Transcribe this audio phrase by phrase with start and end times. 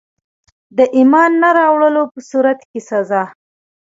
[0.77, 3.23] د ایمان نه راوړلو په صورت کي سزا.